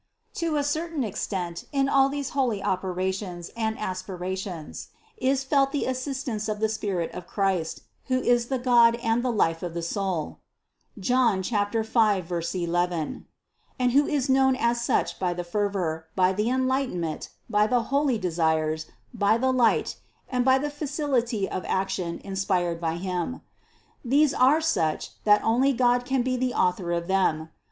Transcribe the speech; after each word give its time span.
To 0.37 0.55
a 0.55 0.63
certain 0.63 1.03
extent, 1.03 1.65
in 1.71 1.87
all 1.87 2.09
these 2.09 2.29
holy 2.31 2.63
operations 2.63 3.51
and 3.55 3.77
aspirations, 3.77 4.87
is 5.17 5.43
felt 5.43 5.71
the 5.71 5.85
assistance 5.85 6.49
of 6.49 6.59
the 6.59 6.69
spirit 6.69 7.11
of 7.11 7.27
Christ, 7.27 7.81
who 8.05 8.19
is 8.19 8.47
the 8.47 8.57
God 8.57 8.95
and 8.95 9.21
the 9.23 9.31
life 9.31 9.61
of 9.61 9.75
the 9.75 9.83
soul 9.83 10.39
(John 10.97 11.43
5, 11.43 12.31
11) 12.31 13.27
and 13.77 13.91
who 13.91 14.07
is 14.07 14.27
known 14.27 14.55
as 14.55 14.81
such 14.81 15.19
by 15.19 15.35
the 15.35 15.43
fervor, 15.43 16.07
by 16.15 16.33
the 16.33 16.49
en 16.49 16.65
lightenment, 16.67 17.29
by 17.47 17.67
the 17.67 17.83
holy 17.93 18.17
desires, 18.17 18.87
by 19.13 19.37
the 19.37 19.53
light, 19.53 19.97
and 20.27 20.43
by 20.43 20.57
the 20.57 20.71
facility 20.71 21.47
of 21.47 21.63
action 21.67 22.19
inspired 22.23 22.81
by 22.81 22.95
Him. 22.97 23.41
These 24.03 24.33
are 24.33 24.61
such, 24.61 25.11
that 25.25 25.43
only 25.43 25.73
God 25.73 26.05
can 26.05 26.23
be 26.23 26.37
the 26.37 26.55
Author 26.55 26.91
of 26.91 27.05
them. 27.07 27.51